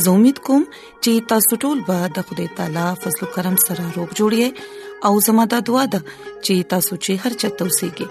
زه 0.00 0.10
امید 0.10 0.38
کوم 0.46 0.62
چې 1.04 1.24
تاسو 1.32 1.56
ټول 1.64 1.80
به 1.86 2.10
د 2.18 2.28
خدای 2.28 2.46
تعالی 2.58 2.84
فضل 3.04 3.20
او 3.24 3.28
کرم 3.34 3.56
سره 3.66 3.84
روغ 3.96 4.08
جوړی 4.18 4.44
او 5.08 5.12
زموږ 5.26 5.46
د 5.54 5.64
دعا 5.68 5.82
د 5.94 6.02
چې 6.44 6.68
تاسو 6.74 6.92
چې 7.04 7.12
هر 7.22 7.32
چاته 7.40 7.62
اوسئ 7.66 7.88
کې 7.96 8.06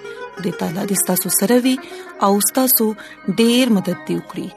د 0.48 0.57
تعالی 0.59 0.84
د 0.91 1.04
تاسو 1.12 1.30
سره 1.40 1.57
وي 1.67 1.76
او 2.26 2.31
تاسو 2.57 2.85
ډیر 3.40 3.66
مدد 3.77 3.98
دی 4.09 4.16
وکړي 4.20 4.48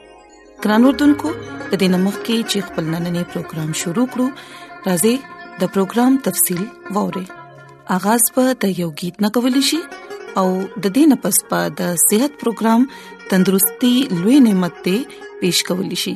ګران 0.65 0.85
اردوونکو 0.89 1.31
د 1.37 1.71
دې 1.81 1.87
نمک 1.95 2.17
کې 2.25 2.37
چې 2.51 2.67
خپل 2.67 2.83
نننې 2.93 3.23
پروګرام 3.33 3.69
شروع 3.81 4.05
کړو 4.17 4.85
راځي 4.91 5.15
د 5.63 5.73
پروګرام 5.77 6.21
تفصیل 6.29 6.61
ووري 6.99 7.25
آغاز 7.97 8.29
په 8.37 8.43
د 8.67 8.77
یو 8.83 8.89
गीत 9.01 9.21
نه 9.27 9.33
کول 9.39 9.59
شي 9.71 9.81
او 9.87 10.47
د 10.59 10.85
دې 10.85 11.09
نه 11.11 11.17
پس 11.25 11.41
پا 11.49 11.63
د 11.81 11.99
صحت 12.07 12.39
پروګرام 12.45 12.87
تندرستي 13.33 13.93
لوي 14.21 14.39
نعمت 14.51 14.79
ته 14.87 14.97
پېښ 15.17 15.67
کول 15.71 15.95
شي 16.05 16.15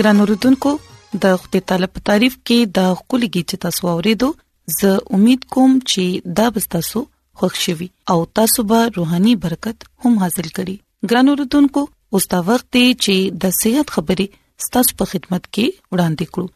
ګران 0.00 0.20
اوردونکو 0.20 0.70
د 1.22 1.38
خپل 1.40 1.60
طالب 1.70 1.98
تعریف 2.10 2.34
کې 2.48 2.58
د 2.76 2.92
خولګي 2.98 3.40
چې 3.48 3.56
تاسو 3.64 3.82
اوریدو 3.94 4.28
زه 4.76 4.92
امید 5.16 5.42
کوم 5.56 5.72
چې 5.90 6.04
دا 6.38 6.46
به 6.54 6.62
تاسو 6.74 7.02
خوښ 7.40 7.54
شي 7.64 7.88
او 8.14 8.16
تاسو 8.40 8.64
به 8.70 8.78
روحاني 8.96 9.34
برکت 9.42 9.78
هم 10.04 10.14
حاصل 10.22 10.46
کړئ 10.56 10.76
ګران 11.12 11.26
اوردونکو 11.32 11.80
اوس 12.18 12.24
دا 12.36 12.40
وخت 12.48 12.66
دی 12.78 12.84
چې 13.04 13.16
د 13.44 13.52
صحت 13.60 13.88
خبرې 13.98 14.26
ستاسو 14.68 14.90
په 15.02 15.10
خدمت 15.12 15.42
کې 15.54 15.66
وړاندې 15.92 16.26
کړو 16.32 16.46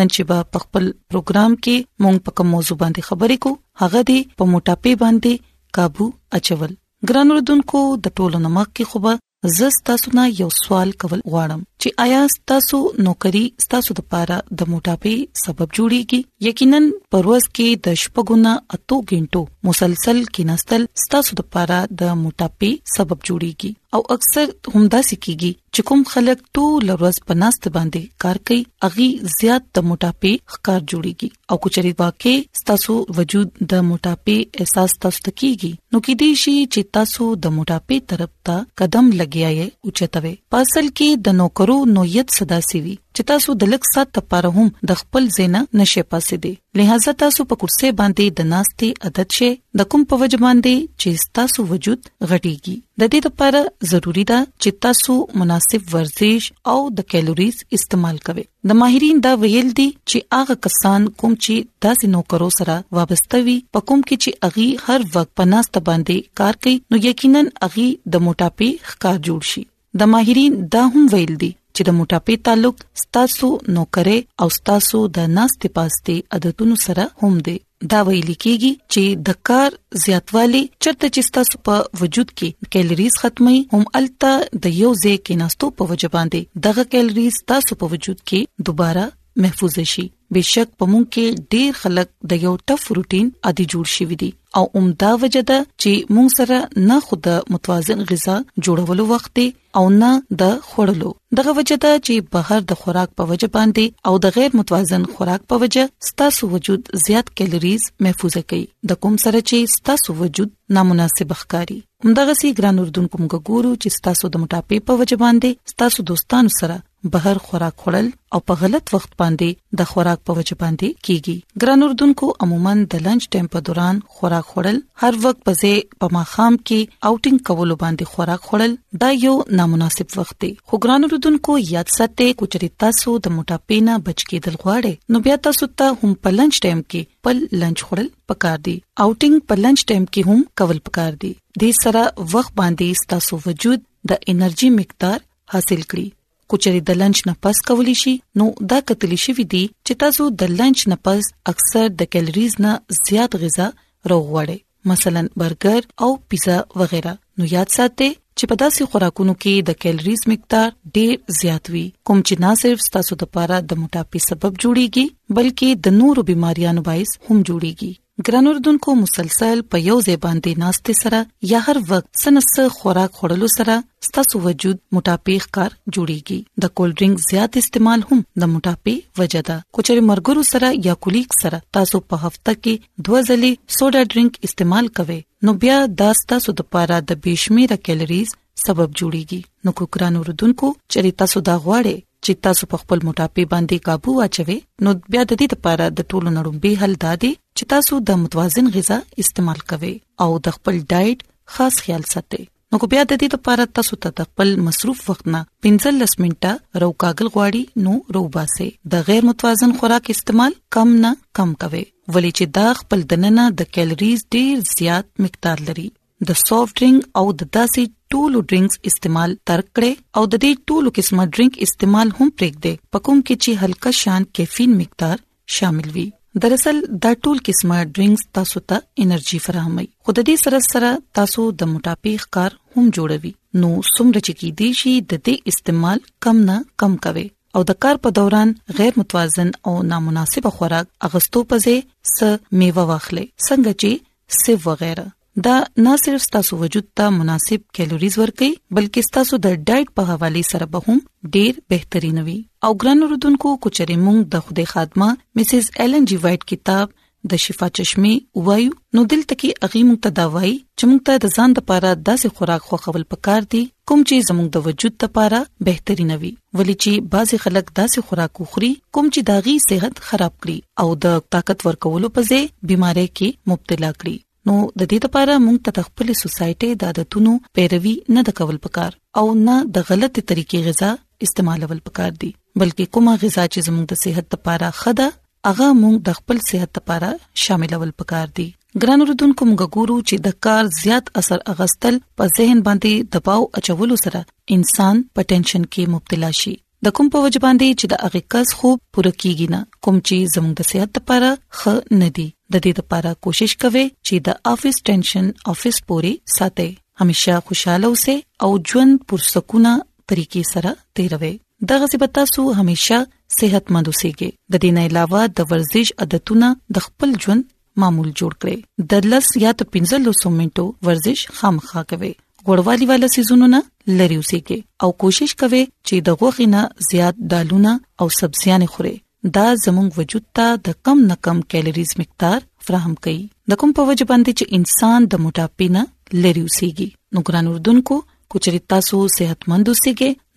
نن 0.00 0.12
چې 0.14 0.22
په 0.32 0.58
خپل 0.66 0.84
پروګرام 1.10 1.52
کې 1.64 1.76
مونږ 2.02 2.16
په 2.28 2.40
کوم 2.40 2.48
موضوع 2.58 2.76
باندې 2.82 3.08
خبرې 3.08 3.36
کوو 3.42 3.60
هغه 3.86 4.00
دی 4.12 4.18
په 4.38 4.42
موټاپې 4.52 4.92
باندې 5.02 5.32
काबू 5.76 6.04
اچول 6.38 6.78
ګران 7.08 7.28
اوردونکو 7.38 7.84
د 8.08 8.16
ټولو 8.20 8.44
نمک 8.46 8.68
کې 8.76 8.92
خوبه 8.94 9.14
زه 9.56 9.70
تاسو 9.88 10.08
نه 10.18 10.22
یو 10.40 10.48
سوال 10.62 10.88
کول 11.02 11.20
غواړم 11.30 11.60
چې 11.80 11.88
آیا 12.04 12.18
تاسو 12.52 12.78
نوکری 13.06 13.42
تاسو 13.74 13.90
د 14.00 14.06
پاره 14.14 14.38
د 14.62 14.70
موټاپي 14.74 15.14
سبب 15.44 15.68
جوړیږي 15.78 16.20
یقینا 16.50 16.80
پروس 17.14 17.44
کې 17.56 17.68
د 17.88 17.98
شپګونه 18.04 18.52
اتو 18.78 18.96
غنټو 19.12 19.42
مسلسل 19.72 20.18
کیناستل 20.38 20.82
تاسو 21.16 21.30
د 21.42 21.50
پاره 21.56 21.78
د 22.02 22.16
موټاپي 22.24 22.70
سبب 22.96 23.18
جوړیږي 23.28 23.70
او 23.96 24.00
اکثر 24.14 24.48
همدا 24.74 25.00
سکیږي 25.10 25.52
چې 25.74 25.80
کوم 25.90 26.00
خلک 26.12 26.38
ټول 26.58 26.84
ورځ 27.00 27.16
پناست 27.30 27.62
باندې 27.76 28.02
کار 28.24 28.36
کوي 28.50 28.58
اغي 28.88 29.08
زیات 29.38 29.62
د 29.78 29.84
موټاپې 29.88 30.32
ښکار 30.52 30.80
جوړيږي 30.90 31.28
او 31.50 31.56
کچري 31.64 31.92
واقع 32.02 32.34
ستاسو 32.60 32.94
وجود 33.16 33.48
د 33.72 33.82
موټاپې 33.88 34.36
احساس 34.60 34.90
تاسو 35.06 35.18
تکيږي 35.28 35.72
نو 35.92 36.02
کې 36.04 36.14
دي 36.22 36.30
شي 36.42 36.54
چې 36.72 36.80
تاسو 36.98 37.28
د 37.46 37.56
موټاپې 37.56 37.96
طرف 38.12 38.30
ته 38.50 38.56
قدم 38.82 39.06
لګیاي 39.20 39.58
او 39.82 39.88
چتوي 40.02 40.34
پاسل 40.56 40.86
کې 40.96 41.08
د 41.28 41.38
نوکرو 41.40 41.78
نویت 41.96 42.38
صدا 42.38 42.58
سیوي 42.70 42.94
چې 43.16 43.22
تاسو 43.30 43.50
د 43.60 43.70
لک 43.72 43.84
سات 43.92 44.08
لپاره 44.18 44.48
هم 44.56 44.68
د 44.88 44.98
خپل 45.00 45.22
زینا 45.36 45.60
نشه 45.80 46.02
پاسې 46.12 46.34
دي 46.44 46.52
لہذا 46.80 47.12
تاسو 47.22 47.46
په 47.52 47.58
کرسي 47.62 47.88
باندې 48.00 48.36
د 48.40 48.48
ناستي 48.52 48.90
عادت 49.08 49.36
شي 49.38 49.48
د 49.80 49.86
کوم 49.94 50.02
په 50.12 50.18
وجه 50.22 50.38
باندې 50.42 51.00
چې 51.00 51.32
تاسو 51.40 51.64
وجود 51.72 52.04
غټيږي 52.30 52.76
د 53.02 53.12
دې 53.12 53.20
لپاره 53.30 53.62
ضروری 53.94 54.24
ده 54.32 54.38
چې 54.50 54.84
تاسو 54.88 55.16
مناسب 55.42 55.90
ورزش 55.96 56.48
او 56.74 56.78
د 57.00 57.08
کیلوریز 57.14 57.58
استعمال 57.80 58.22
کوئ 58.30 58.46
د 58.72 58.78
ماهرین 58.82 59.22
دا 59.28 59.32
ویل 59.44 59.70
دي 59.82 59.88
چې 59.94 60.28
هغه 60.38 60.60
کسان 60.68 61.08
کوم 61.20 61.32
چې 61.44 61.56
داسې 61.84 62.06
نوکرو 62.16 62.50
سره 62.58 62.78
وابسته 63.00 63.44
وي 63.46 63.58
په 63.74 63.86
کوم 63.88 64.06
کې 64.08 64.26
چې 64.26 64.50
اغي 64.50 64.68
هر 64.88 65.10
وخت 65.16 65.34
پناست 65.42 65.82
باندې 65.90 66.36
کار 66.42 66.62
کوي 66.64 66.76
نو 66.90 67.04
یقینا 67.10 67.44
اغي 67.70 67.88
د 68.16 68.28
موټاپي 68.28 68.70
ښکار 68.90 69.16
جوړ 69.30 69.54
شي 69.54 69.64
د 70.02 70.12
ماهرین 70.16 70.60
دا 70.76 70.82
هم 70.94 71.08
ویل 71.14 71.34
دي 71.44 71.52
چې 71.80 71.86
د 71.88 71.94
موټاپي 71.98 72.34
تعلق 72.46 72.76
ستاسو 73.02 73.48
نوکرې 73.76 74.18
او 74.44 74.48
ستاسو 74.58 74.98
د 75.18 75.28
ناستې 75.36 75.68
پاستې 75.76 76.16
عادتونو 76.38 76.74
سره 76.84 77.04
هم 77.20 77.34
دی 77.46 77.56
دا 77.94 78.00
ویل 78.08 78.30
کیږي 78.44 78.72
چې 78.92 79.02
د 79.30 79.40
کار 79.50 79.70
زیاتوالی 80.04 80.62
چرته 80.82 81.06
چې 81.14 81.20
ستاسو 81.30 81.54
په 81.70 81.76
وجود 82.02 82.28
کې 82.38 82.48
کیلریز 82.76 83.14
ختمي 83.24 83.58
هم 83.74 83.82
الته 84.00 84.32
د 84.62 84.64
یو 84.82 84.90
ځای 85.02 85.16
کې 85.24 85.34
ناستو 85.44 85.66
په 85.82 85.94
وجبان 85.94 86.26
دي 86.38 86.42
دغه 86.70 86.82
کیلریز 86.94 87.34
تاسو 87.54 87.72
په 87.82 87.86
وجود 87.96 88.18
کې 88.28 88.40
دوباره 88.70 89.04
محفوظ 89.44 89.74
شي 89.96 90.06
بشک 90.36 90.68
په 90.80 90.84
مونږ 90.92 91.04
کې 91.14 91.48
ډیر 91.54 91.70
خلک 91.80 92.08
د 92.32 92.44
یو 92.48 92.52
ټف 92.70 92.82
روټین 92.98 93.26
عادي 93.46 93.64
جوړ 93.72 93.86
شوی 93.96 94.16
دي 94.22 94.28
او 94.58 94.62
عمده 94.78 95.10
وجدا 95.22 95.56
چې 95.82 96.14
مونږ 96.14 96.28
سره 96.38 96.56
نه 96.90 96.96
خود 97.08 97.26
متوازن 97.56 98.00
غذا 98.10 98.36
جوړولو 98.64 99.04
وخت 99.10 99.32
دی 99.40 99.46
او 99.80 99.84
نه 100.02 100.10
د 100.42 100.56
خورلو 100.68 101.10
دغه 101.40 101.54
وجدا 101.58 101.92
چې 102.06 102.14
بهر 102.36 102.66
د 102.72 102.80
خوراک 102.82 103.12
په 103.20 103.28
وجه 103.32 103.50
باندې 103.58 104.10
او 104.10 104.14
د 104.26 104.34
غیر 104.38 104.56
متوازن 104.60 105.06
خوراک 105.14 105.46
په 105.52 105.62
وجه 105.64 105.84
ستاسو 106.10 106.50
وجود 106.56 106.90
زیات 107.06 107.30
کیلریز 107.40 107.86
محفوظه 108.08 108.44
کوي 108.52 108.64
د 108.92 109.00
کوم 109.06 109.16
سره 109.24 109.38
چې 109.38 109.74
ستاسو 109.76 110.18
وجود 110.24 110.54
نامناسب 110.78 111.34
ښکاری 111.40 111.80
همدغه 112.08 112.38
سي 112.42 112.54
ګران 112.58 112.82
اردون 112.84 113.10
کوم 113.14 113.26
ګورو 113.34 113.72
چې 113.82 113.98
ستاسو 113.98 114.30
د 114.30 114.44
موټاپې 114.44 114.86
په 114.90 115.02
وجه 115.02 115.22
باندې 115.24 115.72
ستاسو 115.76 116.08
دوستانو 116.12 116.56
سره 116.60 116.78
بهر 117.12 117.36
خوراک 117.44 117.76
خورل 117.82 118.08
او 118.34 118.38
په 118.48 118.54
غلط 118.62 118.86
وخت 118.94 119.10
باندې 119.20 119.78
د 119.80 119.88
خوراک 119.92 120.18
په 120.30 120.34
وجه 120.38 120.56
باندې 120.62 121.04
کیږي 121.06 121.36
ګران 121.62 121.84
اردوونکو 121.86 122.26
عموما 122.46 122.74
د 122.94 123.06
لنچ 123.06 123.28
ټایم 123.34 123.46
په 123.54 123.58
دوران 123.68 124.00
خوراک 124.18 124.46
خورل 124.50 124.80
هر 125.04 125.14
وخت 125.24 125.38
په 125.50 125.54
ځای 125.62 125.72
په 126.04 126.12
ماخام 126.16 126.58
کې 126.58 127.10
اوټینګ 127.10 127.40
کول 127.48 127.72
باندې 127.84 128.10
خوراک 128.12 128.40
خورل 128.50 128.74
دا 129.04 129.10
یو 129.24 129.32
نامناسب 129.62 130.18
وخت 130.20 130.36
دی 130.46 130.52
خو 130.68 130.82
ګران 130.88 131.08
اردوونکو 131.10 131.56
یاد 131.74 131.94
ساتئ 131.96 132.28
کو 132.38 132.50
چې 132.52 132.78
تاسو 132.86 133.16
د 133.28 133.34
موټاپې 133.36 133.78
نه 133.88 133.94
بچ 134.10 134.18
کېدل 134.30 134.54
غواړئ 134.62 134.94
نو 135.14 135.24
بیا 135.28 135.40
تاسو 135.48 135.70
ته 135.82 135.96
هم 136.00 136.14
په 136.22 136.36
لنچ 136.38 136.54
ټایم 136.68 136.80
کې 136.86 137.26
پل 137.28 137.42
لنچ 137.64 137.86
خورل 137.88 138.08
پکار 138.32 138.58
دي 138.70 138.76
اوټینګ 138.78 139.50
په 139.50 139.54
لنچ 139.64 139.78
ټایم 139.90 140.04
کې 140.12 140.30
هم 140.30 140.48
کول 140.62 140.84
پکار 140.90 141.12
دي 141.26 141.32
د 141.66 141.76
سره 141.82 142.06
وخت 142.34 142.52
باندې 142.62 143.04
ستاسو 143.04 143.40
وجود 143.50 143.88
د 144.10 144.22
انرژي 144.36 144.70
مقدار 144.80 145.18
حاصل 145.52 145.82
کړئ 145.82 146.08
کوچري 146.50 146.80
د 146.88 146.98
لنچ 147.00 147.18
نه 147.28 147.32
پس 147.46 147.58
کولی 147.68 147.94
شي 148.04 148.12
نو 148.40 148.44
دا 148.72 148.78
کتلی 148.90 149.18
شوی 149.24 149.44
دی 149.54 149.62
چې 149.68 150.00
تاسو 150.04 150.24
د 150.42 150.56
لنچ 150.62 150.84
نه 150.92 150.96
پس 151.08 151.28
اکثر 151.52 151.90
د 152.00 152.10
کیلریز 152.14 152.56
نه 152.64 152.72
زیات 153.02 153.36
غذا 153.42 153.66
راغوړې 154.12 154.92
مثلا 154.92 155.22
برګر 155.42 155.86
او 156.06 156.10
پیزا 156.32 156.56
وغیرہ 156.82 157.14
نو 157.38 157.48
یاد 157.52 157.72
ساتئ 157.76 158.10
چې 158.10 158.52
په 158.52 158.56
داسې 158.64 158.92
خوراکونو 158.92 159.34
کې 159.44 159.68
د 159.70 159.78
کیلریز 159.84 160.26
مقدار 160.32 160.68
ډېر 160.72 161.40
زیات 161.40 161.72
وي 161.74 161.84
کوم 162.10 162.22
چې 162.28 162.44
نه 162.46 162.52
صرف 162.64 162.90
تاسو 162.98 163.20
د 163.24 163.30
پاره 163.38 163.60
د 163.68 163.80
موټاپي 163.84 164.24
سبب 164.28 164.60
جوړيږي 164.60 165.36
بلکې 165.40 165.84
د 165.88 166.00
نورو 166.02 166.26
بيماريانو 166.32 166.86
باعث 166.90 167.16
هم 167.28 167.42
جوړيږي 167.48 167.92
ګرنوردونکو 168.28 168.94
مسلسل 169.02 169.60
په 169.74 169.78
یو 169.88 169.94
ځای 170.06 170.16
باندې 170.24 170.58
ناشته 170.62 170.94
سره 171.02 171.18
یا 171.52 171.58
هر 171.68 171.78
وخت 171.90 172.06
سنس 172.22 172.48
خوراک 172.78 173.12
خورلو 173.20 173.48
سره 173.56 173.76
ستاسو 174.08 174.40
وجود 174.46 174.78
موټاپیخ 174.96 175.46
کار 175.58 175.76
جوړیږي 175.94 176.38
د 176.64 176.72
کول 176.80 176.92
ډرینګ 176.98 177.22
زیات 177.28 177.58
استعمال 177.62 178.04
هم 178.10 178.18
د 178.42 178.50
موټاپې 178.56 179.22
وجہ 179.22 179.42
ده 179.50 179.56
کوچري 179.78 180.04
مرګرو 180.10 180.44
سره 180.50 180.72
یا 180.88 180.96
کولیک 181.06 181.38
سره 181.42 181.62
تاسو 181.78 182.02
په 182.12 182.20
هفته 182.26 182.56
کې 182.60 183.08
دوه 183.08 183.22
ځلې 183.22 183.78
سوډا 183.78 184.02
ډرینګ 184.12 184.50
استعمال 184.50 184.92
کوئ 185.00 185.18
نو 185.48 185.56
بیا 185.64 185.78
دا 186.04 186.10
ستاسو 186.22 186.56
د 186.62 186.70
پاره 186.76 187.00
د 187.12 187.20
بشمیره 187.28 187.80
کیلریز 187.88 188.36
سبب 188.66 188.98
جوړیږي 189.00 189.66
نو 189.66 189.76
کو 189.80 189.90
ګرانو 189.98 190.28
ردونکو 190.32 190.74
چریتا 190.94 191.28
سودا 191.36 191.58
غواړي 191.66 191.98
چې 192.24 192.40
تاسو 192.46 192.62
په 192.72 192.80
خپل 192.84 192.98
موټاپي 193.08 193.44
باندې 193.52 193.84
काबू 193.88 194.10
واچوي 194.20 194.58
نو 194.86 194.90
بیا 195.12 195.22
د 195.28 195.32
دې 195.40 195.48
لپاره 195.56 195.84
د 195.98 196.08
ټولو 196.12 196.28
نړیوي 196.38 196.72
حل 196.84 196.94
دادي 197.04 197.32
چې 197.56 197.70
تاسو 197.74 197.94
د 198.10 198.18
متوازن 198.22 198.68
غذا 198.78 198.98
استعمال 199.24 199.60
کوئ 199.72 199.92
او 200.24 200.30
د 200.44 200.46
خپل 200.56 200.74
ډایټ 200.92 201.18
خاص 201.58 201.74
خیال 201.84 202.04
ساتئ 202.14 202.42
نو 202.72 202.78
کو 202.82 202.86
بیا 202.92 203.02
د 203.10 203.14
دې 203.20 203.28
لپاره 203.34 203.66
تاسو 203.78 203.98
ته 204.06 204.24
خپل 204.28 204.50
مصروف 204.66 205.02
وخت 205.12 205.30
نه 205.36 205.40
15 205.68 206.12
منټه 206.24 206.82
رو 206.84 206.90
کاغل 207.04 207.32
غواړي 207.36 207.86
نو 207.86 207.94
روباسه 208.18 208.68
د 208.96 209.06
غیر 209.08 209.28
متوازن 209.30 209.74
خوراک 209.80 210.12
استعمال 210.16 210.58
کم 210.76 210.92
نه 211.06 211.14
کم 211.38 211.54
کوي 211.64 211.84
ولې 211.84 212.36
چې 212.40 212.54
دا 212.58 212.68
خپل 212.82 213.06
دننه 213.14 213.48
د 213.62 213.72
کیلریز 213.78 214.26
ډیر 214.36 214.64
زیات 214.74 215.10
مقدار 215.26 215.64
لري 215.70 215.88
د 216.28 216.38
سافټ 216.42 216.78
ډرینګ 216.80 217.20
او 217.22 217.26
د 217.42 217.52
داسې 217.58 217.92
ټولو 218.12 218.38
ډرینګز 218.50 218.74
استعمال 218.90 219.30
ترک 219.48 219.66
کړي 219.76 219.92
او 220.20 220.22
د 220.32 220.40
دې 220.44 220.52
ټولو 220.72 220.88
قسمه 221.00 221.22
ډرینګ 221.34 221.52
استعمال 221.66 222.08
هم 222.18 222.28
پرېږدي 222.38 222.72
پکوم 222.94 223.18
کې 223.26 223.34
چې 223.42 223.50
هلکا 223.66 223.90
شان 224.02 224.22
کیفین 224.38 224.70
مقدار 224.80 225.16
شامل 225.56 225.88
وي 225.98 226.06
دراصل 226.44 226.76
دا 227.02 227.12
ټول 227.24 227.38
قسمه 227.48 227.76
ډرینګز 227.94 228.22
تاسو 228.38 228.58
ته 228.72 228.76
انرژي 229.04 229.38
فراهمي 229.46 229.86
خود 230.04 230.16
دې 230.28 230.36
سره 230.46 230.58
سره 230.72 230.90
تاسو 231.20 231.44
د 231.62 231.70
موټاپې 231.72 232.14
ښکار 232.26 232.50
هم 232.76 232.84
جوړوي 232.96 233.32
نو 233.60 233.70
څومره 233.96 234.18
چې 234.26 234.32
کې 234.38 234.48
دي 234.62 234.70
شي 234.80 234.92
د 235.12 235.22
دې 235.26 235.34
استعمال 235.54 235.98
کم 236.28 236.36
نه 236.50 236.56
کم 236.84 236.92
کوي 237.06 237.26
او 237.58 237.64
د 237.70 237.80
کار 237.84 237.96
په 238.06 238.14
دوران 238.18 238.54
غیر 238.80 238.92
متوازن 239.04 239.48
او 239.70 239.74
نامناسب 239.94 240.50
خوراک 240.58 240.86
اغستو 241.10 241.40
پځې 241.54 242.12
س 242.16 242.60
میوه 242.60 242.84
واخلې 242.90 243.32
څنګه 243.48 243.82
چې 243.84 244.06
سیو 244.42 244.58
وغیرہ 244.68 245.08
دا 245.36 245.56
نه 245.84 245.96
صرف 246.04 246.22
ستاسو 246.22 246.56
وجود 246.60 246.84
ته 246.98 247.10
مناسب 247.16 247.66
کیلوریز 247.78 248.16
ورکي 248.18 248.48
بلکې 248.76 249.06
ستاسو 249.08 249.38
د 249.42 249.52
ډایټ 249.68 249.92
په 249.98 250.08
حواله 250.12 250.42
سره 250.48 250.66
به 250.72 250.86
هم 250.88 251.30
ډیر 251.36 251.58
بهتري 251.74 252.08
نوي 252.16 252.34
او 252.68 252.70
ګران 252.84 253.02
رودونکو 253.12 253.52
کوچري 253.66 253.96
مونږ 254.06 254.24
د 254.32 254.44
خوده 254.48 254.64
خادمه 254.72 255.10
مسز 255.40 255.68
ایلن 255.84 256.08
جی 256.12 256.16
وایټ 256.24 256.48
کتاب 256.54 256.96
د 257.34 257.40
شفا 257.44 257.68
چشمه 257.78 258.42
وایو 258.48 258.72
نو 258.98 259.04
دلته 259.14 259.38
کې 259.42 259.68
اغي 259.68 259.82
مونږ 259.90 260.02
ته 260.06 260.12
دا 260.18 260.24
وایي 260.36 260.52
چې 260.54 260.90
مونږ 260.90 261.00
ته 261.08 261.20
د 261.24 261.34
ځان 261.40 261.54
لپاره 261.58 261.92
داسې 262.08 262.36
خوراک 262.40 262.66
خوخول 262.70 263.04
پکار 263.14 263.46
دي 263.56 263.60
کوم 263.90 264.02
چې 264.06 264.26
زموږ 264.30 264.48
د 264.56 264.66
وجود 264.70 264.98
لپاره 265.04 265.40
بهتري 265.70 266.08
نوي 266.12 266.32
ولی 266.62 266.76
چې 266.82 267.10
بعضي 267.14 267.40
خلک 267.44 267.70
داسې 267.72 268.08
خوراک 268.08 268.42
خوري 268.56 268.72
کوم 268.98 269.12
چې 269.12 269.30
داغي 269.32 269.54
صحت 269.68 270.02
خراب 270.10 270.34
کړي 270.34 270.86
او 270.86 270.98
د 271.06 271.22
طاقت 271.36 271.64
ورکولو 271.68 272.12
په 272.18 272.26
ځای 272.32 272.50
بيمارۍ 272.72 273.06
کې 273.20 273.54
مبتلا 273.54 273.92
کړي 274.02 274.16
نو 274.48 274.54
د 274.80 274.82
دې 274.90 274.98
لپاره 275.06 275.34
موږ 275.46 275.56
ته 275.78 275.86
خپل 275.86 276.08
سوسايټي 276.22 276.68
د 276.82 276.90
عادتونو 276.90 277.32
پیروي 277.58 277.94
نه 278.16 278.20
د 278.28 278.36
کول 278.38 278.58
پکار 278.66 278.92
او 279.22 279.24
نه 279.46 279.56
د 279.78 279.88
غلطي 279.88 280.22
طریقې 280.28 280.60
غذا 280.68 280.90
استعمالول 281.28 281.80
پکار 281.88 282.12
دي 282.22 282.30
بلکې 282.62 282.84
کومه 282.98 283.14
غذا 283.24 283.44
چې 283.52 283.58
زموږ 283.66 283.84
د 283.90 283.94
صحت 284.04 284.26
لپاره 284.38 284.68
خده 284.80 285.08
هغه 285.48 285.68
موږ 285.82 285.94
د 286.08 286.18
خپل 286.20 286.36
صحت 286.48 286.70
لپاره 286.80 287.10
شاملول 287.44 287.92
پکار 288.02 288.28
دي 288.40 288.48
ګران 288.84 289.00
رودونکو 289.10 289.42
موږ 289.50 289.62
ګورو 289.76 289.96
چې 290.08 290.16
د 290.26 290.28
کار 290.48 290.62
زیات 290.80 291.06
اثر 291.22 291.38
اغستل 291.56 291.94
په 292.20 292.30
ذهن 292.40 292.58
باندې 292.70 293.12
دباو 293.18 293.42
اچولو 293.62 293.96
سره 294.06 294.24
انسان 294.58 295.02
په 295.20 295.30
ټینشن 295.34 295.62
کې 295.72 295.94
مبتلا 295.98 296.30
شي 296.42 296.54
د 296.86 296.94
کوم 296.98 297.08
په 297.14 297.24
وجه 297.28 297.42
باندې 297.46 297.80
چې 297.80 297.94
د 297.94 298.04
اغه 298.10 298.26
کس 298.34 298.54
خوب 298.60 298.78
پوره 298.94 299.14
کیږي 299.22 299.54
نه 299.54 299.80
کوم 299.86 299.96
چې 300.08 300.36
زموږ 300.36 300.60
د 300.60 300.70
صحت 300.74 300.98
لپاره 300.98 301.30
ښه 301.62 301.98
نه 302.02 302.08
دی 302.20 302.28
د 302.52 302.62
دې 302.64 302.72
لپاره 302.78 303.10
کوشش 303.26 303.52
کوئ 303.64 303.82
چې 304.06 304.14
د 304.26 304.28
افیس 304.52 304.76
ټینشن 304.90 305.26
افیس 305.52 305.76
پوري 305.90 306.12
ساتي 306.36 306.68
همیشه 307.02 307.34
خوشاله 307.50 307.86
اوسئ 307.90 308.16
او 308.46 308.50
ژوند 308.70 308.94
پر 309.12 309.20
سکونه 309.32 309.72
طریقې 310.10 310.42
سره 310.52 310.72
تیروي 311.00 311.32
دغه 311.72 311.86
سپتا 311.92 312.22
سو 312.34 312.42
همیشه 312.60 312.98
صحتمند 313.38 313.86
اوسئ 313.92 314.10
د 314.20 314.54
دې 314.56 314.76
نه 314.76 314.82
علاوه 314.90 315.22
د 315.40 315.50
ورزش 315.52 315.92
عادتونه 316.06 316.48
د 316.78 316.86
خپل 316.86 317.14
ژوند 317.26 317.46
معمول 317.82 318.08
جوړ 318.22 318.32
کړئ 318.44 318.56
د 318.94 319.12
لس 319.12 319.26
یا 319.42 319.50
د 319.60 319.70
15 319.74 320.02
لسو 320.06 320.28
منټو 320.38 320.64
ورزش 320.88 321.20
خامخا 321.38 321.82
کوئ 321.92 322.10
غوړوالي 322.48 322.88
والا 322.92 323.08
سيزونو 323.16 323.48
نه 323.54 323.62
لری 324.00 324.16
اوسئ 324.22 324.40
او 324.86 324.88
کوشش 325.04 325.36
کوئ 325.44 325.54
چې 325.54 326.10
د 326.10 326.18
غوښې 326.22 326.52
نه 326.56 326.90
زیات 326.90 327.22
دالونه 327.34 327.72
او 328.00 328.10
سبزيانې 328.18 328.74
خورئ 328.76 328.96
دا 329.36 329.46
زموږ 329.64 329.88
وجود 329.98 330.24
ته 330.38 330.46
د 330.66 330.76
کم 330.88 330.98
نه 331.10 331.16
کم 331.26 331.40
کیلریز 331.54 331.90
مقدار 332.00 332.40
فراهم 332.66 332.94
کوي 333.06 333.18
د 333.52 333.58
کوم 333.62 333.70
په 333.78 333.82
وجه 333.88 334.04
باندې 334.12 334.32
چې 334.38 334.44
انسان 334.60 335.00
د 335.14 335.20
موټاپې 335.24 335.66
نه 335.76 335.82
لری 336.26 336.42
وسیږي 336.46 336.88
نو 337.16 337.20
ګران 337.30 337.46
اردوونکو 337.50 337.96
کوچري 338.34 338.60
تاسو 338.74 338.98
صحتمند 339.18 339.64
اوسئ 339.72 339.92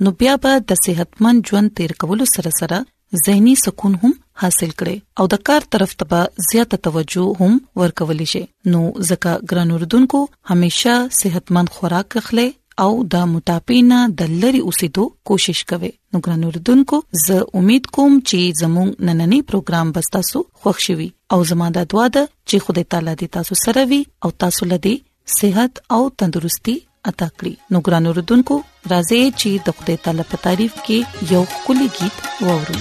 نو 0.06 0.10
بیا 0.24 0.34
به 0.46 0.60
د 0.72 0.82
صحتمند 0.86 1.48
ژوند 1.52 1.74
تیر 1.80 1.94
کولو 2.04 2.26
سره 2.36 2.52
سره 2.60 2.82
زهني 3.26 3.54
سکون 3.64 3.94
هم 4.04 4.14
حاصل 4.44 4.70
کړي 4.80 4.96
او 5.24 5.30
د 5.36 5.42
کار 5.52 5.68
طرف 5.76 5.92
ته 6.02 6.06
به 6.14 6.48
زیاته 6.52 6.80
توجه 6.90 7.26
هم 7.42 7.58
ورکول 7.84 8.26
شي 8.34 8.42
نو 8.76 8.82
ځکه 8.90 9.54
ګران 9.54 9.74
اردوونکو 9.78 10.22
هميشه 10.52 10.96
صحتمند 11.24 11.74
خوراک 11.78 12.18
اخلي 12.24 12.48
او 12.84 12.92
د 13.14 13.26
متاپینا 13.34 14.00
د 14.20 14.36
لری 14.44 14.62
اوسېدو 14.68 15.04
کوشش 15.32 15.64
کوي 15.72 15.92
نو 16.14 16.20
ګرانو 16.28 16.50
ردوونکو 16.58 16.98
زه 17.26 17.38
امید 17.62 17.86
کوم 17.98 18.16
چې 18.20 18.60
زموږ 18.62 18.90
نننی 19.10 19.42
پروګرام 19.52 19.92
بستا 19.98 20.22
سو 20.30 20.40
خوښ 20.60 20.78
شي 20.86 21.08
او 21.34 21.40
زموږ 21.50 21.72
د 21.80 21.90
دعا 21.96 22.06
د 22.20 22.32
چې 22.50 22.66
خدای 22.68 22.86
تعالی 22.96 23.14
دې 23.20 23.28
تاسو 23.40 23.54
سره 23.66 23.82
وي 23.92 24.02
او 24.28 24.32
تاسو 24.46 24.64
لدې 24.72 24.96
صحت 25.42 25.74
او 25.98 26.02
تندرستي 26.24 26.76
عطا 27.12 27.28
کړي 27.38 27.54
نو 27.76 27.84
ګرانو 27.90 28.10
ردوونکو 28.22 28.56
راځي 28.92 29.22
چې 29.40 29.50
د 29.66 29.68
خدای 29.82 29.98
تعالی 30.08 30.24
په 30.32 30.38
تعریف 30.48 30.74
کې 30.86 31.32
یو 31.34 31.44
کلی 31.70 31.88
गीत 31.98 32.16
وورو 32.50 32.78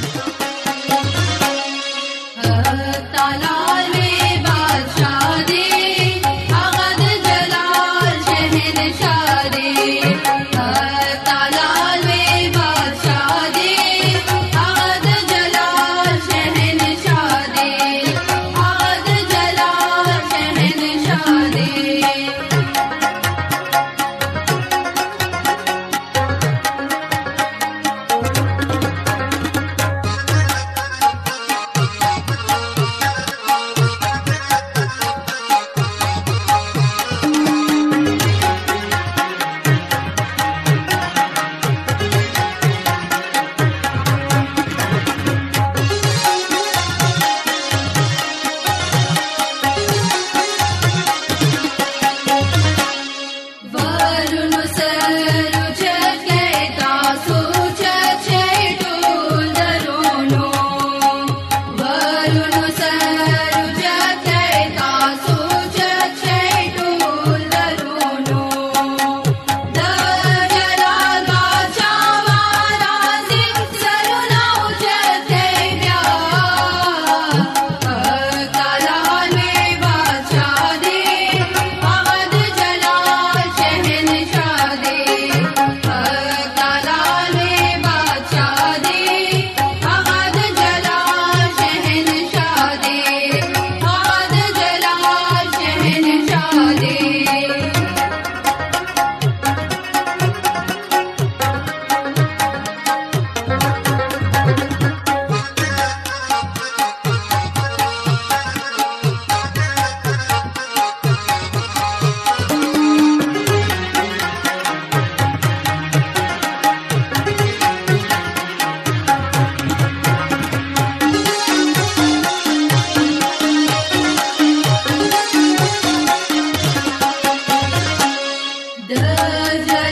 Yeah, 128.94 129.64
da 129.66 129.91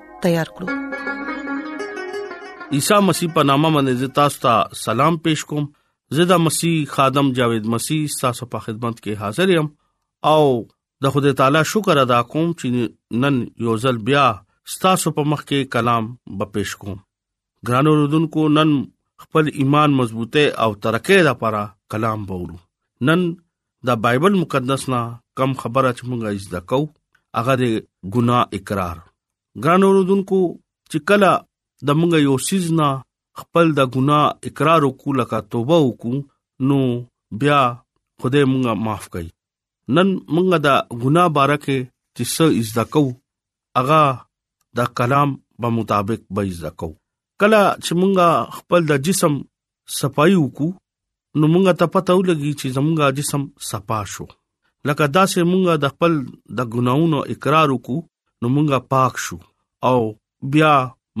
تیار 0.23 0.49
کړو 0.55 0.79
عیسی 2.77 2.99
مسیح 3.07 3.29
په 3.37 3.45
نامه 3.49 3.69
باندې 3.77 4.13
تاسو 4.19 4.41
ته 4.45 4.83
سلام 4.83 5.15
پېښ 5.27 5.51
کوم 5.51 5.65
زدا 6.19 6.37
مسیح 6.45 6.75
خادم 6.95 7.31
جاوید 7.39 7.69
مسیح 7.75 8.05
تاسو 8.21 8.47
په 8.53 8.65
خدمت 8.67 9.01
کې 9.01 9.21
حاضر 9.25 9.53
یم 9.55 9.69
او 10.31 10.41
د 11.03 11.13
خدای 11.15 11.37
تعالی 11.41 11.61
شکر 11.73 12.01
ادا 12.05 12.21
کوم 12.33 12.49
چې 12.55 13.21
نن 13.25 13.41
یو 13.67 13.77
ځل 13.85 14.01
بیا 14.11 14.25
تاسو 14.81 15.11
په 15.19 15.29
مخ 15.31 15.43
کې 15.45 15.71
کلام 15.77 16.09
به 16.25 16.49
پېښ 16.55 16.83
کوم 16.83 16.99
ګرانو 17.69 17.95
رودونکو 18.01 18.47
نن 18.57 18.73
خپل 19.25 19.49
ایمان 19.63 19.97
مضبوطه 20.01 20.45
او 20.65 20.69
ترقه 20.85 21.17
لپاره 21.29 21.61
کلام 21.95 22.23
بولو 22.31 22.55
نن 23.09 23.25
دا 23.89 23.95
بایبل 24.07 24.39
مقدس 24.43 24.87
نا 24.95 25.01
کم 25.41 25.53
خبره 25.63 25.93
چې 25.93 26.11
مونږه 26.11 26.49
زده 26.49 26.65
کو 26.73 26.81
هغه 27.39 27.59
د 27.63 27.71
ګناه 28.17 28.59
اقرار 28.61 29.07
ګران 29.63 29.83
اوردونکو 29.85 30.39
چې 30.91 30.97
کله 31.09 31.31
د 31.87 31.97
موږ 31.99 32.13
یو 32.27 32.35
سيزنا 32.49 32.87
خپل 33.39 33.65
د 33.79 33.89
ګناه 33.95 34.25
اقرار 34.49 34.81
وکړو 34.87 35.17
لکه 35.19 35.37
توبه 35.53 35.77
وکړو 35.85 36.19
نو 36.69 36.79
بیا 37.43 37.59
خدای 38.23 38.43
موږ 38.51 38.63
معاف 38.85 39.05
کړي 39.15 39.29
نن 39.97 40.07
موږ 40.33 40.45
د 40.65 40.67
ګناه 41.03 41.27
بارکه 41.37 41.77
چې 42.15 42.23
څه 42.33 42.43
از 42.61 42.69
دکو 42.79 43.05
اغا 43.81 44.01
د 44.79 44.91
کلام 44.99 45.29
په 45.63 45.67
مطابق 45.79 46.21
به 46.37 46.41
از 46.51 46.59
دکو 46.67 46.89
کله 47.43 47.61
چې 47.83 47.91
موږ 47.99 48.13
خپل 48.59 48.81
د 48.91 49.01
جسم 49.09 49.33
صفای 49.97 50.33
وکړو 50.39 50.69
نو 51.39 51.45
موږ 51.55 51.65
ته 51.81 51.85
پته 51.97 52.13
ولګي 52.19 52.53
چې 52.59 52.67
زموږ 52.75 52.99
جسم 53.19 53.41
صفا 53.71 53.99
شو 54.13 54.25
لکه 54.89 55.05
دا 55.15 55.23
چې 55.31 55.39
موږ 55.51 55.63
د 55.83 55.93
خپل 55.95 56.11
د 56.59 56.71
ګناونو 56.75 57.19
اقرار 57.35 57.69
وکړو 57.75 57.97
نو 58.41 58.47
مونږه 58.55 58.77
پاک 58.93 59.13
شو 59.25 59.37
او 59.89 59.99
بیا 60.53 60.73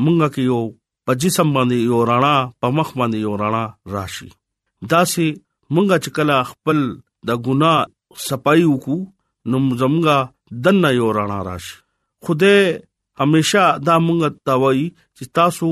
مونږه 0.03 0.27
کې 0.33 0.41
یو 0.51 0.61
په 1.05 1.11
جسم 1.21 1.47
باندې 1.55 1.77
یو 1.91 1.99
رانا 2.09 2.33
په 2.59 2.67
مخ 2.77 2.89
باندې 2.99 3.17
یو 3.25 3.33
رانا 3.41 3.63
راشي 3.95 4.29
دا 4.93 5.01
سي 5.13 5.27
مونږه 5.75 5.97
چې 6.03 6.09
کله 6.17 6.35
خپل 6.51 6.77
د 7.29 7.43
ګناه 7.45 7.79
صفائی 8.27 8.63
وکړو 8.69 8.97
نو 9.49 9.57
زمونږه 9.81 10.17
دنه 10.67 10.89
یو 10.99 11.07
رانا 11.17 11.37
راشي 11.49 11.75
خوده 12.27 12.55
همیشا 13.21 13.63
دا 13.87 13.95
مونږه 14.05 14.29
توي 14.49 14.83
چې 15.17 15.25
تاسو 15.39 15.69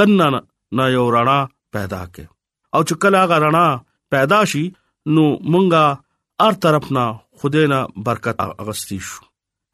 دنه 0.00 0.28
نه 0.76 0.84
یو 0.96 1.06
رانا 1.16 1.38
پیدا 1.76 2.02
کړي 2.14 2.28
او 2.74 2.80
چې 2.88 2.94
کله 3.04 3.16
هغه 3.24 3.36
رانا 3.46 3.66
پیدا 4.16 4.40
شي 4.52 4.64
نو 5.14 5.24
مونږه 5.52 5.84
هر 6.44 6.54
طرف 6.64 6.84
نه 6.96 7.04
خوده 7.40 7.62
نه 7.72 7.78
برکت 8.06 8.36
اغستی 8.62 8.98
شو 9.08 9.22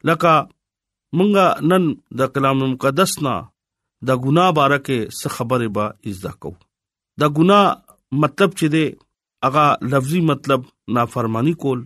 لکه 0.09 0.33
مونږه 1.17 1.45
نن 1.69 1.83
د 2.19 2.31
کلام 2.33 2.59
مقدس 2.71 3.11
نه 3.27 3.35
د 4.09 4.19
ګنا 4.25 4.45
بارکه 4.57 4.97
څه 5.19 5.27
خبره 5.37 5.67
به 5.77 5.85
ازدا 6.11 6.31
کو 6.45 6.51
د 7.23 7.31
ګنا 7.39 7.61
مطلب 8.23 8.49
چې 8.59 8.65
دی 8.75 8.85
اغا 9.49 9.65
لفظي 9.93 10.21
مطلب 10.29 10.61
نافرمانی 10.99 11.53
کول 11.63 11.79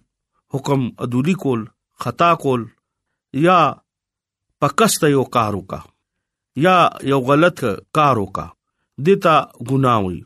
حکم 0.54 0.82
عدولی 1.06 1.34
کول 1.46 1.62
خطا 2.06 2.30
کول 2.44 2.62
یا 3.46 3.58
پکست 4.64 5.02
یو 5.16 5.24
کار 5.36 5.54
وکا 5.60 5.80
یا 6.66 6.76
یو 7.14 7.20
غلط 7.30 7.58
کار 8.00 8.16
وکا 8.24 8.46
دتا 9.08 9.38
ګنا 9.72 9.94
وي 10.06 10.20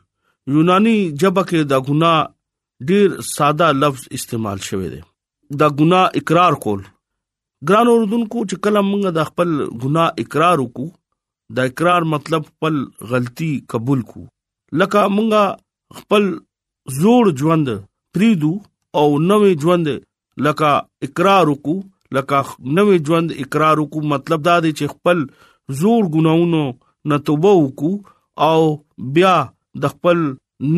یونانی 0.55 0.97
جبه 1.19 1.43
کې 1.49 1.59
د 1.73 1.87
ګنا 1.87 2.13
ډیر 2.89 3.07
ساده 3.35 3.67
لفظ 3.85 4.07
استعمال 4.17 4.59
شوی 4.69 4.89
دی 4.93 5.01
د 5.61 5.79
ګنا 5.79 6.01
اقرار 6.21 6.53
کول 6.67 6.81
ګران 7.69 7.87
اوردونکو 7.89 8.41
چې 8.49 8.55
کله 8.65 8.81
موږ 8.87 9.05
د 9.17 9.23
خپل 9.27 9.51
ګناه 9.81 10.11
اقرار 10.23 10.59
وکړو 10.63 10.85
د 11.59 11.69
اقرار 11.71 12.01
مطلب 12.15 12.43
خپل 12.49 12.75
غلطي 13.13 13.49
قبول 13.73 14.01
کو 14.11 14.25
لکه 14.81 15.05
موږ 15.17 16.01
خپل 16.01 16.27
زوړ 16.99 17.25
ژوند 17.43 17.67
پریدو 18.17 18.51
او 19.01 19.05
نوې 19.29 19.51
ژوند 19.65 19.87
لکه 20.45 20.71
اقرار 21.09 21.45
وکړو 21.53 21.75
لکه 22.19 22.41
نوې 22.77 22.97
ژوند 23.09 23.29
اقرار 23.45 23.77
وکړو 23.83 24.07
مطلب 24.13 24.41
دا 24.49 24.55
دی 24.65 24.71
چې 24.77 24.85
خپل 24.95 25.17
زوړ 25.79 26.01
ګناونو 26.13 26.61
نه 27.13 27.17
توبه 27.31 27.53
وکړو 27.63 27.93
او 28.51 28.59
بیا 29.17 29.33
د 29.85 29.95
خپل 29.95 30.17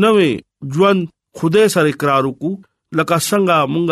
نوې 0.04 0.32
ژوند 0.78 1.02
خدای 1.42 1.68
سره 1.76 1.88
اقرار 1.96 2.24
وکړو 2.26 2.54
لکه 3.02 3.16
څنګه 3.30 3.58
موږ 3.76 3.90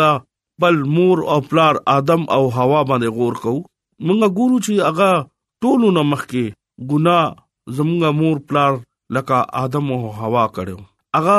بل 0.62 0.82
مور 0.94 1.22
او 1.34 1.40
پلار 1.50 1.74
ادم 1.96 2.22
او 2.36 2.48
حوا 2.56 2.80
باندې 2.90 3.08
غور 3.18 3.34
کوو 3.42 3.60
مونږه 4.06 4.28
ګورو 4.38 4.58
چې 4.64 4.72
هغه 4.86 5.10
ټولو 5.64 5.90
نه 5.98 6.02
مخکې 6.12 6.44
ګنا 6.92 7.18
زمونږه 7.76 8.10
مور 8.20 8.36
پلار 8.52 8.72
لکه 9.18 9.38
ادم 9.64 9.86
او 9.98 10.00
حوا 10.22 10.44
کړو 10.56 10.78
هغه 11.18 11.38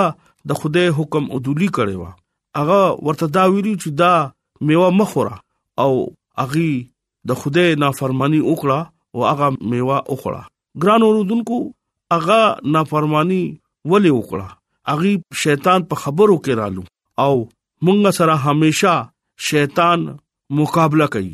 د 0.52 0.62
خدای 0.62 0.86
حکم 1.00 1.28
عدولي 1.40 1.70
کړو 1.78 2.08
هغه 2.58 2.80
ورته 3.08 3.28
دا 3.40 3.44
ویلو 3.56 3.74
چې 3.82 3.90
دا 4.04 4.14
میوه 4.70 4.90
مخوره 5.02 5.36
او 5.86 5.92
اغي 6.46 6.72
د 7.32 7.40
خدای 7.44 7.76
نافرمانی 7.86 8.40
وکړه 8.50 8.80
او 9.16 9.28
هغه 9.32 9.52
میوه 9.72 9.98
وکړه 10.06 10.42
ګران 10.86 11.02
اوردونکو 11.10 11.60
هغه 12.14 12.40
نافرمانی 12.78 13.44
ولې 13.46 14.20
وکړه 14.20 14.98
اغي 14.98 15.14
شیطان 15.46 15.90
په 15.94 16.06
خبرو 16.08 16.42
کې 16.46 16.58
رالو 16.62 16.88
او 17.30 17.34
مونږ 17.86 18.00
سره 18.20 18.34
هميشه 18.46 18.96
شیطان 19.50 20.02
مقابله 20.60 21.08
کوي 21.16 21.34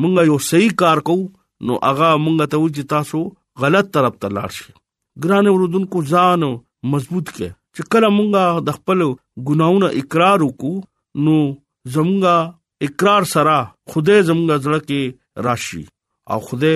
مونږ 0.00 0.14
یو 0.30 0.38
صحیح 0.48 0.72
کار 0.82 0.98
کوو 1.10 1.26
نو 1.68 1.72
هغه 1.90 2.08
مونږ 2.24 2.36
ته 2.54 2.64
وځي 2.64 2.84
تاسو 2.94 3.20
غلط 3.64 3.86
طرف 3.98 4.14
ته 4.24 4.28
لاړ 4.38 4.50
شئ 4.58 4.72
ګران 5.26 5.46
ورودونکو 5.52 5.98
ځان 6.12 6.42
مضبوط 6.94 7.26
کړي 7.34 7.50
چې 7.74 7.82
کله 7.94 8.08
مونږ 8.16 8.30
د 8.68 8.78
خپل 8.80 9.00
ګناونو 9.50 9.86
اقرار 10.02 10.38
وکړو 10.44 10.74
نو 11.28 11.36
زمونږ 11.96 12.24
اقرار 12.88 13.22
سره 13.34 13.56
خوده 13.94 14.16
زمونږ 14.28 14.50
زړه 14.64 14.80
کې 14.88 15.02
راشي 15.48 15.84
او 16.34 16.38
خوده 16.50 16.74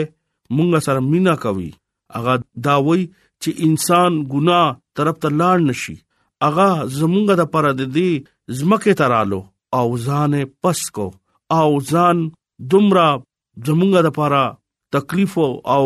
مونږ 0.59 0.71
سره 0.89 0.99
مینا 1.11 1.35
کوي 1.47 1.71
هغه 2.15 2.35
داوي 2.69 3.03
چې 3.43 3.51
انسان 3.69 4.13
ګناه 4.33 4.67
طرف 5.01 5.17
ته 5.25 5.29
لاړ 5.43 5.59
نشي 5.71 5.97
اغا 6.49 6.69
زمونږه 6.99 7.35
د 7.41 7.43
پر 7.55 7.65
د 7.79 7.83
دې 7.97 8.11
زمکه 8.59 8.93
ترالو 9.01 9.41
او 9.79 9.87
ځان 10.07 10.33
پس 10.63 10.81
کو 10.97 11.07
او 11.59 11.71
ځان 11.91 12.17
دمرا 12.71 13.09
زمونږه 13.67 14.01
د 14.07 14.17
پر 14.19 14.33
تکلیف 14.95 15.33
او 15.77 15.85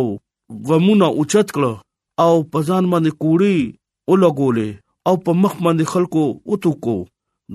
غمونه 0.68 1.06
اوچت 1.18 1.46
کړو 1.56 1.74
او 2.24 2.32
پزان 2.52 2.84
باندې 2.92 3.12
کوړی 3.22 3.58
او 4.08 4.12
لګولې 4.24 4.70
او 5.08 5.14
په 5.24 5.30
مخ 5.42 5.54
باندې 5.64 5.84
خلکو 5.94 6.24
اوتو 6.52 6.72
کو 6.84 6.96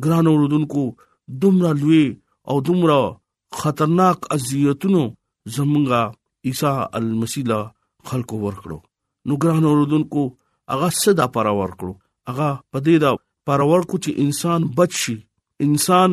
ګرانو 0.05 0.31
رودونکو 0.41 0.83
دمرا 1.43 1.71
لوی 1.81 2.05
او 2.49 2.55
دمرا 2.67 2.99
خطرناک 3.61 4.17
اذیتونو 4.35 5.03
زمونږه 5.55 6.01
عیسی 6.51 6.73
المسیح 6.99 7.43
خلکو 8.11 8.35
ورکړو 8.45 8.77
نو 9.27 9.33
ګرانو 9.43 9.69
رودونکو 9.79 10.21
هغه 10.73 10.87
صدا 11.01 11.25
پر 11.37 11.47
ورکړو 11.61 11.91
هغه 12.27 12.49
پدې 12.71 12.95
دا 13.03 13.11
پرور 13.47 13.81
کو 13.89 13.97
چې 14.03 14.11
انسان 14.25 14.61
بچ 14.77 14.91
شي 15.03 15.15
انسان 15.67 16.11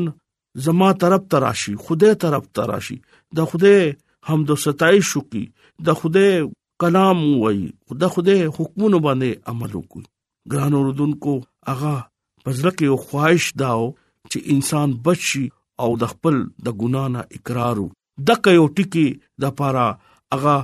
زما 0.66 0.88
طرف 1.02 1.22
تراشي 1.34 1.72
خدای 1.88 2.14
طرف 2.26 2.44
تراشي 2.58 2.96
د 3.38 3.50
خدای 3.52 3.80
حمد 4.28 4.48
او 4.54 4.56
ستایش 4.66 5.08
وکي 5.16 5.44
د 5.88 6.00
خدای 6.02 6.32
کلام 6.84 7.18
وای 7.42 7.60
د 8.04 8.14
خدای 8.14 8.40
حکمونه 8.56 8.98
باندې 9.08 9.30
عمل 9.52 9.72
وکي 9.78 10.02
ګران 10.54 10.72
اوردونکو 10.78 11.32
هغه 11.68 11.94
پزړه 12.44 12.70
کې 12.76 12.84
یو 12.90 12.96
خواهش 13.06 13.44
داو 13.62 13.82
چې 14.30 14.38
انسان 14.56 14.88
بچ 15.06 15.20
شي 15.34 15.44
او 15.84 15.90
د 16.02 16.12
خپل 16.14 16.34
د 16.66 16.80
ګنا 16.82 17.04
نه 17.14 17.22
اقرار 17.40 17.78
د 18.30 18.42
کيو 18.46 18.64
ټکی 18.80 19.06
د 19.44 19.56
پاره 19.62 19.86
هغه 20.34 20.54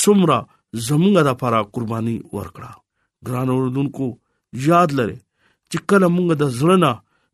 سمرا 0.00 0.40
زمونږه 0.86 1.22
د 1.24 1.28
لپاره 1.30 1.58
قرباني 1.76 2.16
ورکړه 2.36 2.72
ګران 3.30 3.48
اوردونکو 3.54 4.06
یاد 4.66 4.90
لرې 4.98 5.16
چې 5.70 5.78
کله 5.90 6.06
مونږ 6.16 6.28
د 6.42 6.50
زړه 6.58 6.92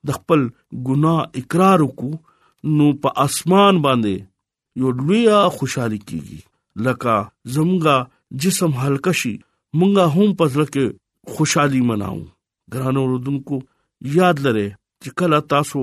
د 0.08 0.18
خپل 0.18 0.40
ګناه 0.88 1.20
اقرار 1.40 1.78
وکړو 1.82 2.12
نو 2.76 2.86
په 3.04 3.08
اسمان 3.26 3.74
باندې 3.86 4.14
یو 4.84 4.88
لویه 4.98 5.38
خوشحالي 5.58 6.00
کیږي 6.08 6.38
لکه 6.86 7.14
زمونږه 7.54 7.96
جسم 8.44 8.70
هلکه 8.82 9.12
شي 9.20 9.34
مونږه 9.78 10.04
هم 10.14 10.28
په 10.42 10.54
ځل 10.54 10.66
کې 10.74 10.84
خوشحالي 11.36 11.80
مناو 11.90 12.18
ګرانو 12.74 13.02
رودونکو 13.12 13.56
یاد 14.16 14.36
لرې 14.46 14.68
چې 15.02 15.08
کله 15.20 15.38
تاسو 15.54 15.82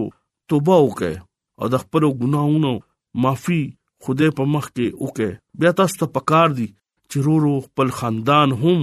توبه 0.52 0.76
وکړئ 0.86 1.16
او 1.60 1.66
د 1.76 1.86
خپل 1.86 2.04
ګناہوں 2.24 2.76
معافي 3.24 3.62
خدای 4.06 4.30
په 4.40 4.44
مخ 4.54 4.66
کې 4.76 4.88
وکړئ 5.04 5.32
بیا 5.62 5.72
تاسو 5.80 5.94
ته 6.02 6.08
پکار 6.18 6.50
دي 6.62 6.68
چې 7.10 7.18
رورو 7.28 7.54
خپل 7.68 7.88
خاندان 8.00 8.50
هم 8.64 8.82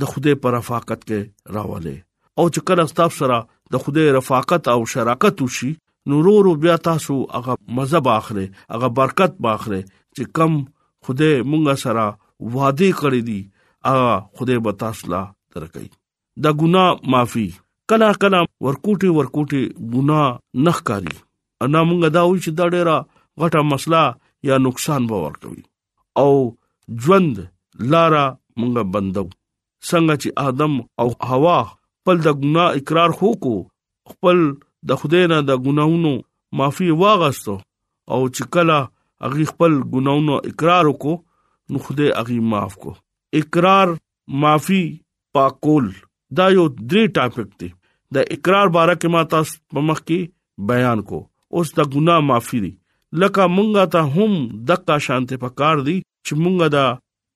د 0.00 0.10
خوده 0.12 0.32
پر 0.42 0.52
رفاقت 0.56 1.00
کې 1.08 1.56
راولې 1.56 1.96
او 2.38 2.44
چې 2.54 2.66
کله 2.68 2.84
تاسو 3.00 3.16
سره 3.22 3.36
د 3.74 3.84
خوده 3.84 4.04
رفاقت 4.16 4.70
او 4.74 4.78
شراکت 4.94 5.42
وشي 5.44 5.70
نو 6.10 6.18
ورو 6.26 6.52
بیا 6.64 6.74
تاسو 6.88 7.16
هغه 7.36 7.54
مزه 7.78 8.00
باخره 8.08 8.44
هغه 8.74 8.90
برکت 8.98 9.38
باخره 9.46 9.80
چې 9.90 10.32
کم 10.40 10.58
خوده 11.08 11.30
مونږ 11.52 11.84
سره 11.84 12.04
وعده 12.08 12.90
کړی 13.02 13.22
دی 13.28 13.38
هغه 13.90 14.12
خوده 14.40 14.58
به 14.68 14.78
تاسو 14.84 15.10
لا 15.14 15.22
درکې 15.58 15.94
د 16.48 16.58
ګناه 16.64 17.10
معافي 17.14 17.46
کلا 17.92 18.10
کلا 18.26 18.40
ورکوټي 18.44 19.14
ورکوټي 19.18 19.62
ګناه 19.94 20.66
نخکاری 20.68 21.16
انا 21.64 21.80
مونږه 21.90 22.16
دا 22.18 22.22
وی 22.28 22.38
چې 22.44 22.58
دا 22.60 22.68
ډیره 22.74 22.96
غټه 23.42 23.68
مسله 23.72 24.04
یا 24.52 24.58
نقصان 24.68 25.08
به 25.14 25.24
ورکوي 25.26 25.62
او 26.22 26.32
ژوند 27.06 27.42
لارا 27.96 28.24
مونږه 28.32 28.90
بندو 28.94 29.26
څنګه 29.90 30.14
چې 30.22 30.28
ادم 30.48 30.72
او 31.00 31.08
حوا 31.30 31.58
خپل 31.98 32.16
د 32.26 32.28
ګناه 32.42 32.70
اقرار 32.78 33.10
وکړو 33.20 33.56
خپل 34.10 34.38
د 34.88 34.90
خدای 35.00 35.24
نه 35.32 35.38
د 35.48 35.52
ګناونو 35.66 36.12
معافي 36.58 36.88
واغستو 37.02 37.54
او 38.12 38.20
چې 38.34 38.42
کله 38.54 38.76
هغه 39.24 39.44
خپل 39.52 39.72
ګناونو 39.94 40.34
اقرار 40.50 40.84
وکړو 40.88 41.14
نو 41.70 41.76
خدای 41.86 42.10
هغه 42.18 42.36
معاف 42.52 42.72
کو 42.82 42.90
اقرار 43.40 43.88
معافي 44.42 44.82
پاکول 45.34 45.86
دا 46.36 46.46
یو 46.56 46.66
درې 46.90 47.04
ټاپک 47.16 47.48
دی 47.60 47.68
د 48.14 48.16
اقرار 48.34 48.66
باره 48.76 48.94
کې 49.00 49.08
ما 49.14 49.22
تاسو 49.32 49.54
په 49.74 49.80
مخ 49.88 49.98
کې 50.08 50.20
بیان 50.68 50.98
کو 51.08 51.18
اوس 51.54 51.68
د 51.78 51.80
ګناه 51.94 52.20
معافي 52.28 52.58
دی 52.64 52.72
لکه 53.20 53.42
مونږه 53.56 53.82
ته 53.92 54.00
هم 54.14 54.32
دقه 54.70 54.96
شانته 55.06 55.34
پکار 55.44 55.76
دی 55.86 55.96
چې 56.26 56.32
مونږه 56.42 56.68
دا 56.76 56.86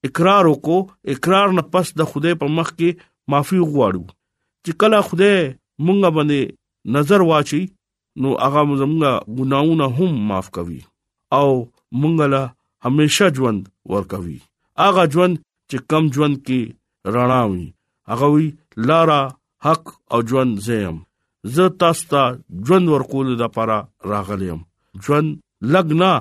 اقرار 0.08 0.44
وکړو 0.52 0.78
اقرار 1.14 1.48
نه 1.56 1.62
پس 1.74 1.88
د 2.00 2.08
خدای 2.12 2.34
په 2.42 2.46
مخ 2.58 2.68
کې 2.78 2.90
معافي 3.32 3.58
وغواړو 3.60 4.02
چې 4.64 4.72
کله 4.84 4.98
خدای 5.08 5.34
مونږ 5.84 5.98
باندې 6.16 6.40
نظر 6.98 7.20
واچي 7.32 7.60
نو 8.24 8.28
هغه 8.46 8.60
مونږه 8.68 9.12
ګناونه 9.36 9.86
هم 9.98 10.10
معاف 10.30 10.46
کوي 10.56 10.78
او 11.40 11.50
مونږ 12.00 12.16
له 12.34 12.42
همیشه 12.88 13.26
ژوند 13.40 13.62
ورکوي 13.96 14.38
هغه 14.84 15.02
ژوند 15.16 15.34
چې 15.70 15.76
کم 15.94 16.04
ژوند 16.18 16.36
کې 16.46 16.60
رڼا 17.18 17.42
وي 17.50 17.66
هغه 18.14 18.26
وی 18.34 18.46
لارا 18.90 19.22
حق 19.68 19.84
او 20.14 20.20
ژوند 20.32 20.52
زم 20.66 20.96
زه 21.56 21.64
تاسو 21.84 22.04
ته 22.14 22.22
ژوند 22.68 22.86
ورکول 22.96 23.26
د 23.32 23.42
لپاره 23.44 23.78
راغلم 24.12 24.60
ژوند 25.04 25.28
لګنا 25.72 26.12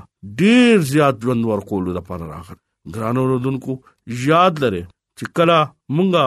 ډیر 0.44 0.76
زیات 0.96 1.15
ژوند 1.26 1.42
ورکول 1.54 1.84
د 1.89 2.02
لپاره 2.02 2.26
راغلم 2.34 2.63
ګرانو 2.95 3.23
رودونکو 3.32 3.73
یاد 4.30 4.54
لره 4.63 4.82
چې 5.17 5.23
کلا 5.36 5.60
مونږه 5.95 6.25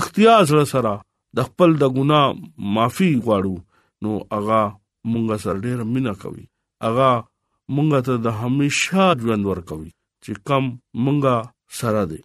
اختیار 0.00 0.42
سره 0.50 0.64
سره 0.74 0.92
د 1.36 1.46
خپل 1.48 1.70
د 1.82 1.94
ګنا 1.96 2.22
معافي 2.74 3.10
غواړو 3.24 3.56
نو 4.02 4.10
اغا 4.38 4.62
مونږه 5.12 5.36
سره 5.44 5.56
ډېر 5.66 5.78
مینا 5.94 6.14
کوي 6.22 6.44
اغا 6.88 7.12
مونږه 7.74 7.98
ته 8.06 8.14
د 8.26 8.38
همیشا 8.40 9.04
ژوند 9.24 9.42
ورکوي 9.50 9.90
چې 10.24 10.32
کم 10.48 10.64
مونږه 11.04 11.36
سره 11.80 12.02
دی 12.10 12.20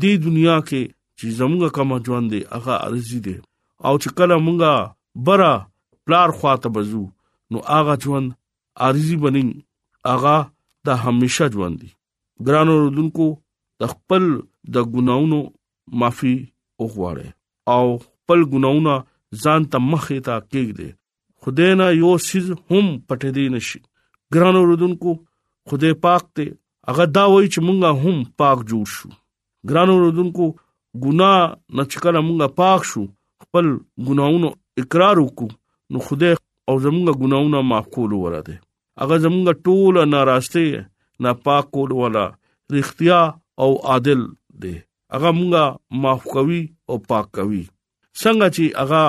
د 0.00 0.24
دنیا 0.26 0.56
کې 0.68 0.82
چې 1.18 1.26
زمونږه 1.40 1.68
کم 1.76 1.88
ژوند 2.06 2.26
دی 2.34 2.40
اغا 2.58 2.76
ارزي 2.86 3.18
دی 3.26 3.36
او 3.86 3.94
چې 4.02 4.08
کله 4.18 4.34
مونږه 4.46 4.72
برا 5.28 5.52
پلار 6.06 6.28
خواته 6.38 6.68
بزو 6.78 7.04
نو 7.50 7.58
اغا 7.78 7.94
ژوند 8.06 8.28
ارزي 8.88 9.16
بنین 9.26 9.48
اغا 10.14 10.36
د 10.86 11.00
همیشا 11.04 11.46
ژوند 11.54 11.76
دی 11.82 11.90
ګرانو 12.46 12.74
رودونکو 12.84 13.26
د 13.82 13.90
خپل 13.94 14.22
د 14.76 14.88
ګناونو 14.94 15.38
معافي 16.02 16.34
وغواړي 16.82 17.28
او 17.74 17.84
خپل 18.04 18.40
ګناونه 18.54 18.92
ځان 19.44 19.60
ته 19.72 19.78
مخې 19.90 20.18
ته 20.26 20.34
کېږي 20.52 20.88
خدای 21.44 21.72
نه 21.80 21.86
یو 22.02 22.12
سیز 22.28 22.46
هم 22.70 22.84
پټې 23.06 23.30
دی 23.38 23.46
نشي 23.56 23.80
ګرانو 24.34 24.60
رودونکو 24.70 25.10
خدای 25.72 25.94
پاک 26.06 26.22
ته 26.38 26.44
هغه 26.90 27.04
دا 27.18 27.24
وایي 27.32 27.48
چې 27.54 27.60
مونږه 27.68 27.90
هم 28.02 28.16
پاک 28.42 28.58
جوړ 28.72 28.86
شو 28.94 29.08
ګرانو 29.70 29.94
رودونکو 30.04 30.46
ګناه 31.02 31.40
نه 31.76 31.84
چې 31.90 31.96
کله 32.04 32.18
مونږه 32.26 32.48
پاک 32.60 32.80
شو 32.92 33.02
خپل 33.46 33.66
ګناونو 34.10 34.48
اقرار 34.84 35.16
وکړو 35.20 35.50
نو 35.92 35.98
خدای 36.10 36.32
او 36.68 36.74
زمونږه 36.86 37.12
ګناونه 37.24 37.58
معقول 37.72 38.10
وره 38.20 38.40
دي 38.50 38.56
هغه 39.00 39.16
زمونږه 39.24 39.54
ټول 39.68 39.94
ناراسته 40.12 40.86
ناپاک 41.24 41.70
کول 41.74 41.92
والا 42.00 42.24
رښتیا 42.74 43.20
او 43.62 43.70
عادل 43.92 44.20
دی 44.62 44.74
هغه 45.12 45.30
مونږه 45.38 45.62
معاف 46.04 46.22
کوي 46.34 46.60
او 46.88 46.96
پاک 47.12 47.26
کوي 47.36 47.64
څنګه 48.20 48.46
چې 48.54 48.64
هغه 48.80 49.04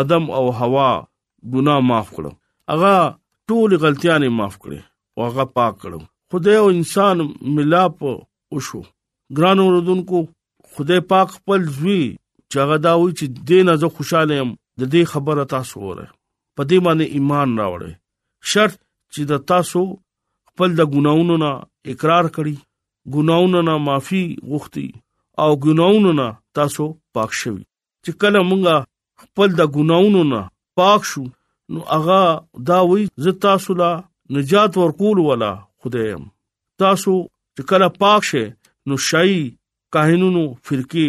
ادم 0.00 0.24
او 0.40 0.44
حوا 0.60 0.88
ګناه 1.54 1.80
معاف 1.88 2.08
کړو 2.16 2.32
هغه 2.70 2.94
ټول 3.50 3.70
غلطیاں 3.84 4.18
معاف 4.38 4.54
کړې 4.62 4.80
او 5.16 5.20
هغه 5.28 5.44
پاک 5.60 5.74
کړو 5.82 6.00
خدای 6.32 6.56
او 6.62 6.66
انسان 6.78 7.18
ملاپ 7.58 7.96
وشو 8.54 8.80
ګران 9.38 9.58
اوردونکو 9.66 10.18
خدای 10.76 11.00
پاک 11.12 11.28
خپل 11.36 11.60
ځوی 11.78 12.00
چغداوي 12.56 13.10
چې 13.18 13.24
دینه 13.52 13.74
زه 13.84 13.88
خوشاله 13.98 14.34
يم 14.40 14.50
د 14.80 14.82
دې 14.92 15.02
خبره 15.14 15.44
تاسو 15.54 15.80
وره 15.86 16.06
په 16.56 16.62
دې 16.70 16.78
باندې 16.86 17.06
ایمان 17.16 17.48
راوړې 17.62 17.90
شرط 18.54 18.78
چې 19.14 19.22
د 19.30 19.46
تاسو 19.52 19.82
خپل 20.58 20.72
د 20.76 20.82
ګناونو 20.94 21.34
نه 21.44 21.50
اقرار 21.92 22.26
کړي 22.36 22.56
ګناونو 23.16 23.58
نه 23.68 23.74
معافي 23.86 24.22
غوښتي 24.52 24.86
او 25.44 25.50
ګناونو 25.66 26.10
نه 26.20 26.26
تاسو 26.58 26.84
پاک 27.18 27.30
شوي 27.40 27.62
چې 28.04 28.10
کله 28.24 28.38
مونږه 28.50 28.76
خپل 29.26 29.48
د 29.60 29.68
ګناونو 29.76 30.22
نه 30.32 30.40
پاک 30.80 31.00
شو 31.12 31.22
نو 31.76 31.84
هغه 31.92 32.20
دا 32.72 32.78
وی 32.90 33.02
ز 33.26 33.36
تاسو 33.46 33.70
لا 33.82 33.92
نجات 34.38 34.72
ورکول 34.82 35.18
ولا 35.28 35.52
خدایم 35.84 36.22
تاسو 36.86 37.14
چې 37.54 37.62
کله 37.70 37.86
پاک 38.00 38.20
شې 38.32 38.44
نو 38.88 38.94
شای 39.12 39.34
کاهنونو 39.96 40.42
فرقه 40.66 41.06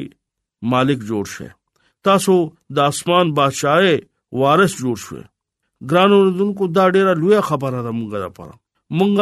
مالک 0.77 0.99
جوړ 1.11 1.25
شې 1.35 1.47
تاسو 2.11 2.35
د 2.77 2.95
اسمان 2.97 3.25
بادشاہه 3.43 3.93
وارث 4.45 4.73
جوړ 4.87 4.95
شوه 5.09 5.23
ګرانو 5.91 6.19
دونکو 6.41 6.63
دا 6.79 6.85
ډیره 6.95 7.11
لویه 7.21 7.41
خبره 7.53 7.77
ده 7.85 7.91
موږ 8.01 8.11
لپاره 8.29 8.55
مونږ 8.97 9.19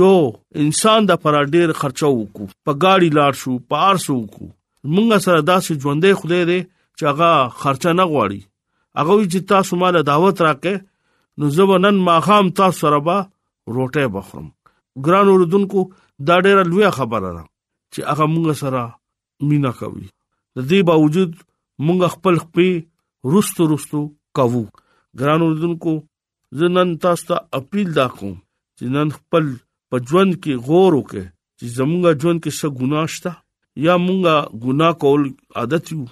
یو 0.00 0.16
انسان 0.62 1.00
د 1.08 1.12
پر 1.22 1.34
ډیر 1.54 1.68
خرچو 1.80 2.08
وکړو 2.16 2.44
په 2.64 2.70
گاډي 2.82 3.08
لاړ 3.18 3.32
شو 3.42 3.52
په 3.70 3.74
ارسو 3.90 4.14
وکړو 4.22 4.48
مونږ 4.94 5.08
سره 5.26 5.38
داسې 5.50 5.70
ژوندې 5.82 6.10
خدای 6.20 6.42
دې 6.50 6.60
چې 6.96 7.02
هغه 7.10 7.30
خرچه 7.60 7.90
نه 8.00 8.04
غواړي 8.10 8.40
هغه 9.00 9.14
چې 9.32 9.38
تاسو 9.52 9.72
مال 9.84 9.94
دعوت 10.10 10.36
راکې 10.46 10.74
نو 11.38 11.44
زبنن 11.56 11.96
ماخام 12.08 12.44
تاسو 12.60 12.78
سره 12.82 12.98
به 13.08 13.16
روټه 13.76 14.04
بخرم 14.18 14.46
ګران 15.08 15.26
اوردونکو 15.32 15.80
دا 16.30 16.36
ډیره 16.44 16.62
لویه 16.70 16.90
خبره 17.00 17.30
ده 17.36 17.42
چې 17.92 18.00
هغه 18.10 18.24
مونږ 18.32 18.46
سره 18.62 18.82
مینا 19.48 19.72
کوي 19.80 20.06
د 20.06 20.58
دې 20.70 20.80
باوجود 20.92 21.30
مونږ 21.86 22.00
خپل 22.14 22.34
خپې 22.44 22.68
رستو 23.34 23.62
رستو 23.74 24.00
کوو 24.38 24.64
ګران 25.22 25.40
اوردونکو 25.50 25.92
زنن 26.60 26.88
تاسو 27.04 27.22
ته 27.32 27.36
اپیل 27.60 27.88
دا 28.00 28.06
کوم 28.18 28.34
چې 28.78 28.84
نن 28.94 29.08
خپل 29.18 29.44
په 29.90 29.96
ژوند 30.08 30.32
کې 30.42 30.52
غور 30.66 30.92
وکړي 30.96 31.24
چې 31.58 31.64
زمونږ 31.78 32.02
ژوند 32.22 32.38
کې 32.44 32.50
څه 32.60 32.66
ګناه 32.78 33.06
شته 33.14 33.32
یا 33.86 33.94
مونږه 34.06 34.34
ګناه 34.64 34.92
کول 35.02 35.22
عادت 35.60 35.84
یو 35.94 36.02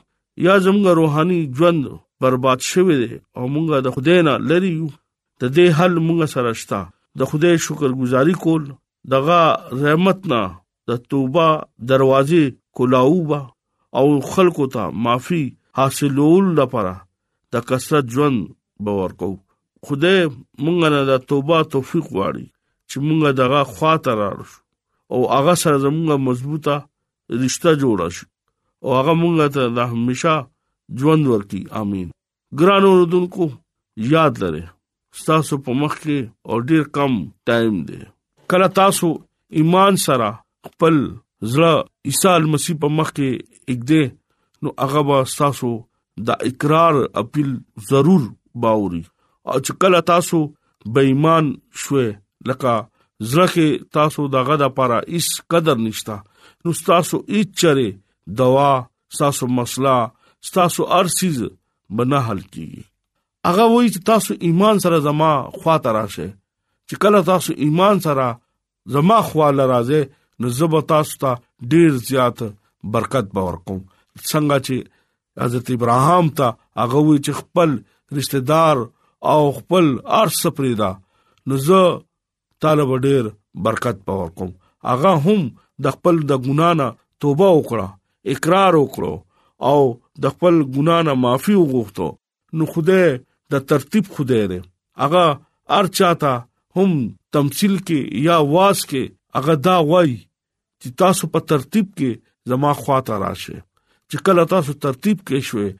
یا 0.47 0.55
زمونږ 0.65 0.85
روحاني 1.01 1.41
ژوند 1.57 1.83
برباد 2.21 2.59
شوی 2.71 2.97
دی 3.03 3.13
او 3.37 3.45
مونږه 3.55 3.77
د 3.87 3.89
خدای 3.95 4.19
نه 4.29 4.35
لری 4.51 4.71
یو 4.79 4.89
د 5.41 5.43
دې 5.57 5.67
حل 5.79 5.93
مونږ 6.07 6.21
سره 6.35 6.51
شته 6.63 6.79
د 7.19 7.31
خدای 7.31 7.55
شکرګزاري 7.67 8.35
کول 8.45 8.63
دغه 9.13 9.41
رحمت 9.83 10.19
نه 10.33 10.41
د 10.89 10.91
توبه 11.11 11.47
دروازې 11.91 12.45
کولاوبه 12.77 13.41
او 13.99 14.07
خلکو 14.33 14.65
ته 14.75 14.83
معافي 15.05 15.45
حاصلول 15.79 16.45
لپاره 16.61 16.95
د 17.53 17.69
کثرت 17.69 18.05
ژوند 18.15 18.39
باور 18.87 19.11
کوو 19.21 19.37
خدای 19.87 20.21
مونږ 20.65 20.79
نه 20.95 21.01
د 21.11 21.13
توبه 21.31 21.59
توفیق 21.75 22.07
واړي 22.17 22.47
چې 22.89 22.97
مونږ 23.07 23.21
دغه 23.43 23.61
خاطر 23.77 24.15
راړو 24.23 24.47
او 25.13 25.19
هغه 25.37 25.55
سره 25.63 25.77
زمونږ 25.85 26.11
مضبوطه 26.29 26.77
رشتہ 27.45 27.71
جوړ 27.83 27.99
شي 28.17 28.27
او 28.85 28.89
هغه 28.99 29.13
مونږ 29.23 29.37
ته 29.55 29.63
د 29.77 29.79
همیشا 29.93 30.35
ژوند 31.03 31.23
ورکړي 31.33 31.63
امين 31.83 32.09
ګرانو 32.61 32.91
رودونکو 32.99 33.45
یاد 34.15 34.35
لرئ 34.43 34.65
تاسو 35.27 35.55
په 35.67 35.73
مخ 35.83 35.93
کې 36.03 36.19
او 36.49 36.55
ډیر 36.71 36.83
کم 36.97 37.13
ټایم 37.51 37.77
دی 37.89 38.01
کله 38.53 38.67
تاسو 38.81 39.09
ایمان 39.61 39.95
سره 40.07 40.29
خپل 40.69 40.95
زړه 41.53 41.75
عیسی 42.11 42.41
مسیح 42.57 42.75
په 42.83 42.89
مخ 42.99 43.09
کې 43.17 43.31
اګدې 43.73 44.05
نو 44.63 44.69
هغه 44.85 45.01
با 45.09 45.19
تاسو 45.43 45.71
دا 46.29 46.35
اقرار 46.51 46.95
اپیل 47.23 47.51
ضرور 47.91 48.23
باوري 48.65 49.03
او 49.49 49.59
چې 49.59 49.73
کله 49.83 50.01
تاسو 50.11 50.39
بېمان 50.97 51.45
شوې 51.83 52.09
لکه 52.49 52.75
ځکه 53.33 53.65
تاسو 53.99 54.23
دغه 54.37 54.55
د 54.63 54.75
پاره 54.81 54.99
هیڅ 55.15 55.29
قدر 55.55 55.77
نشتا 55.87 56.17
نو 56.63 56.73
تاسو 56.91 57.17
هیڅ 57.35 57.49
چره 57.63 57.87
دوا 58.43 58.71
تاسو 59.19 59.47
مسله 59.59 59.97
تاسو 60.59 60.83
ارسیز 60.99 61.39
بنا 62.01 62.21
حل 62.29 62.43
کیږي 62.53 62.87
هغه 63.49 63.67
وایي 63.73 63.93
چې 63.95 64.07
تاسو 64.13 64.37
ایمان 64.49 64.83
سره 64.87 65.01
زما 65.09 65.31
خواته 65.61 65.95
راشه 65.99 66.29
چې 66.35 67.05
کله 67.07 67.23
تاسو 67.33 67.57
ایمان 67.67 68.01
سره 68.07 68.29
زما 68.97 69.19
خواله 69.33 69.67
راځي 69.75 70.01
نو 70.43 70.49
زب 70.61 70.79
تاسو 70.95 71.19
ته 71.25 71.35
ډیر 71.75 71.97
زیات 72.11 72.39
برکت 72.97 73.33
باور 73.39 73.59
کوم 73.69 73.81
څنګه 73.81 74.65
چې 74.69 74.97
حضرت 75.45 75.71
ابراهام 75.79 76.33
ته 76.41 76.49
هغه 76.85 77.05
وایي 77.09 77.23
چې 77.27 77.43
خپل 77.43 77.77
رشتہ 78.19 78.39
دار 78.53 78.87
او 79.29 79.41
خپل 79.59 79.87
ارس 80.21 80.47
پرېدا 80.57 80.91
نو 81.49 81.55
زه 81.67 81.81
طالب 82.63 82.91
ډېر 83.07 83.25
برکت 83.65 83.97
پور 84.07 84.29
کوم 84.39 84.51
اغه 84.93 85.13
هم 85.27 85.41
د 85.85 85.95
خپل 85.97 86.19
د 86.31 86.41
ګنانه 86.47 86.87
توبه 87.25 87.49
وکړه 87.57 87.89
اقرار 88.35 88.75
وکړو 88.75 89.15
او 89.71 89.81
د 90.25 90.35
خپل 90.35 90.61
ګنانه 90.77 91.15
معافي 91.25 91.55
وغوښتو 91.59 92.09
نو 92.59 92.67
خوده 92.75 93.09
د 93.55 93.65
ترتیب 93.73 94.05
خوده 94.19 94.47
ده 94.53 94.59
اغه 95.07 95.25
ار 95.79 95.89
چاته 95.99 96.33
هم 96.79 96.95
تمثيل 97.39 97.75
کې 97.79 98.25
یا 98.29 98.37
واس 98.55 98.85
کې 98.93 99.43
اغه 99.43 99.55
دا 99.69 99.77
وای 99.91 100.15
چې 100.83 100.97
تاسو 101.03 101.31
په 101.35 101.47
ترتیب 101.53 101.91
کې 101.91 102.55
زما 102.55 102.73
خواته 102.83 103.19
راشه 103.27 103.59
چې 104.11 104.25
کله 104.29 104.45
تاسو 104.55 104.77
ترتیب 104.87 105.23
کې 105.25 105.51
شوي 105.51 105.71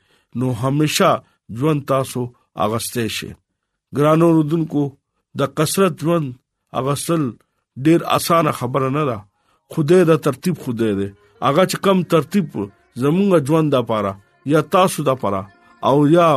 نو 0.43 0.53
هميشه 0.65 1.13
ژوند 1.61 1.87
تاسو 1.93 2.27
اغستې 2.67 3.03
شي 3.17 3.29
ګرانو 3.97 4.27
رودونکو 4.37 4.83
د 5.39 5.41
کثرت 5.59 5.95
ژوند 6.07 6.27
اغسل 6.81 7.23
ډیر 7.87 8.01
اسانه 8.17 8.53
خبره 8.59 8.89
نه 8.97 9.05
ده 9.09 9.17
خوده 9.75 10.01
د 10.11 10.21
ترتیب 10.27 10.61
خوده 10.65 10.91
ده 10.99 11.09
اغه 11.49 11.65
چې 11.71 11.77
کم 11.85 11.99
ترتیب 12.15 12.47
زمونږ 13.03 13.31
ژوند 13.49 13.73
د 13.77 13.87
پاره 13.93 14.13
یا 14.55 14.61
تاسو 14.77 15.07
د 15.09 15.13
پاره 15.23 15.43
او 15.89 15.95
یا 16.17 16.29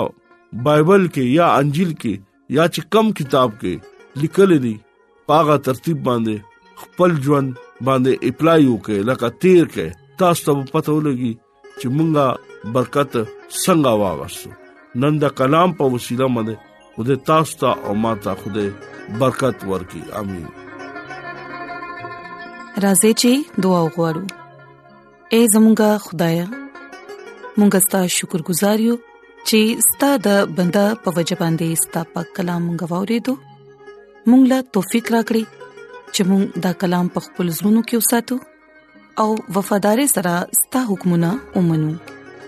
بایبل 0.68 1.04
کې 1.14 1.24
یا 1.40 1.48
انجیل 1.62 1.92
کې 2.02 2.14
یا 2.58 2.66
چې 2.74 2.90
کم 2.94 3.06
کتاب 3.20 3.60
کې 3.62 3.74
لیکل 4.24 4.56
دي 4.66 4.76
پاغه 5.32 5.58
ترتیب 5.68 5.98
باندې 6.10 6.82
خپل 6.82 7.12
ژوند 7.28 7.50
باندې 7.88 8.14
اپلای 8.32 8.62
وکړه 8.72 9.08
لکه 9.12 9.28
تیر 9.46 9.64
کې 9.76 10.18
تاسو 10.24 10.46
ته 10.50 10.60
پته 10.74 10.98
ولګي 10.98 11.34
چې 11.80 11.88
مونږه 11.96 12.74
برکت 12.76 13.12
څنګه 13.22 13.96
واغسو 14.02 14.52
نن 15.02 15.14
د 15.22 15.26
کلام 15.40 15.72
په 15.78 15.86
وسیله 15.94 16.26
باندې 16.34 16.56
خدای 16.96 17.18
تاسو 17.30 17.54
ته 17.62 17.70
او 17.86 17.94
ما 18.02 18.12
ته 18.26 18.32
خدای 18.42 18.66
برکت 19.24 19.58
ورکړي 19.72 20.02
امين 20.20 20.44
راځي 22.86 23.12
چې 23.22 23.32
دعا 23.68 23.80
وغوړو 23.86 24.24
اے 25.38 25.42
زمونږ 25.54 25.80
خدای 26.06 26.38
مونږ 27.58 27.72
ستاسو 27.88 28.16
شکر 28.20 28.42
گزار 28.54 28.78
یو 28.88 28.96
چې 29.48 29.60
ستاسو 29.90 30.20
د 30.30 30.56
بندا 30.62 30.86
په 31.08 31.18
وجبان 31.20 31.60
دي 31.64 31.72
ستاسو 31.88 32.14
په 32.16 32.22
کلام 32.40 32.70
غوورې 32.82 33.18
دو 33.28 33.34
مونږ 34.30 34.42
لا 34.56 34.60
توفيق 34.80 35.12
راکړي 35.16 35.44
چې 36.14 36.22
مونږ 36.32 36.44
دا 36.68 36.72
کلام 36.86 37.06
په 37.18 37.30
خپل 37.30 37.46
زړونو 37.58 37.82
کې 37.92 38.02
وساتو 38.04 39.24
او 39.24 39.30
وفادار 39.58 40.06
سره 40.20 40.36
ستاسو 40.62 40.88
حکمونه 40.96 41.34
ومنو 41.58 41.92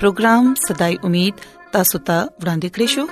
پروگرام 0.00 0.44
صداي 0.66 0.94
امید 1.08 1.36
تاسو 1.76 1.98
ته 2.08 2.16
ورانده 2.42 2.68
کړیو 2.74 3.04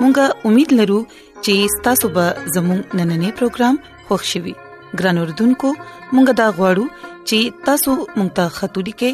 مونږه 0.00 0.24
امید 0.50 0.70
لرو 0.78 0.98
چې 1.16 1.74
تاسو 1.88 2.06
به 2.16 2.24
زموږ 2.54 2.80
نننې 3.00 3.30
پروګرام 3.40 3.76
خوښیوي 4.06 4.54
ګران 5.00 5.16
اوردونکو 5.22 5.68
مونږه 6.14 6.34
دا 6.40 6.46
غواړو 6.58 6.86
چې 7.28 7.38
تاسو 7.68 7.90
مونږ 8.16 8.30
ته 8.38 8.44
خاطري 8.56 8.94
کې 9.00 9.12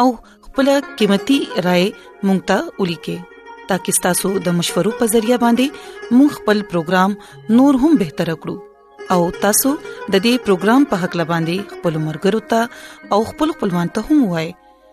او 0.00 0.06
خپل 0.46 0.68
قیمتي 1.00 1.38
رائے 1.66 1.86
مونږ 2.26 2.40
ته 2.52 2.58
ولي 2.84 2.98
کې 3.08 3.66
ترڅو 3.72 3.96
تاسو 4.06 4.30
د 4.46 4.56
مشورو 4.60 4.92
په 5.00 5.10
ذریعہ 5.16 5.38
باندې 5.44 6.14
مونږ 6.18 6.30
خپل 6.38 6.62
پروګرام 6.70 7.58
نور 7.58 7.80
هم 7.84 7.90
بهتر 8.04 8.32
کړو 8.46 9.12
او 9.16 9.20
تاسو 9.46 9.74
د 9.82 10.14
دې 10.14 10.46
پروګرام 10.48 10.88
په 10.94 11.04
حق 11.04 11.18
لباندې 11.22 11.68
خپل 11.76 12.00
مرګرو 12.08 12.42
ته 12.54 13.12
او 13.16 13.20
خپل 13.32 13.54
خپلوان 13.58 13.92
ته 13.98 14.06
هم 14.12 14.24
وایي 14.32 14.56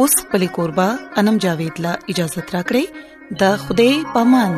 اوس 0.00 0.14
په 0.30 0.36
لیکوربا 0.42 0.88
انم 1.20 1.36
جاوید 1.44 1.74
لا 1.84 1.92
اجازه 2.12 2.40
ترا 2.48 2.62
کړی 2.68 2.84
د 3.40 3.50
خوده 3.64 3.90
پامان 4.14 4.52